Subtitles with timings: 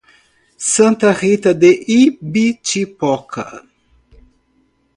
[0.73, 3.47] Santa Rita de Ibitipoca